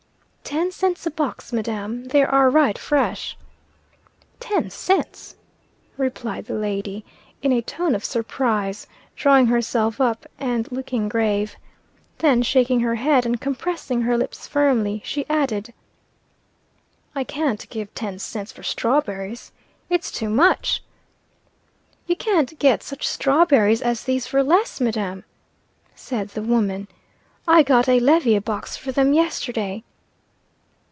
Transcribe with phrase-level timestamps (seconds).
[0.43, 2.03] "Ten cents a box, madam.
[2.09, 3.37] They are right fresh."
[4.41, 5.37] "Ten cents!"
[5.95, 7.05] replied the lady,
[7.41, 8.85] in a tone of surprise,
[9.15, 11.55] drawing herself up, and looking grave.
[12.17, 15.73] Then shaking her head and compressing her lips firmly, she added:
[17.15, 19.53] "I can't give ten cents for strawberries.
[19.89, 20.83] It's too much."
[22.07, 25.23] "You can't get such strawberries as these for less, madam,"
[25.95, 26.89] said the woman.
[27.47, 29.85] "I got a levy a box for them yesterday."